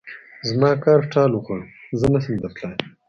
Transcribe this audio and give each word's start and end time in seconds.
زما 0.49 0.69
کار 0.83 0.99
ټال 1.13 1.31
وخوړ؛ 1.33 1.59
زه 1.99 2.05
نه 2.13 2.19
شم 2.23 2.35
درتلای. 2.43 2.77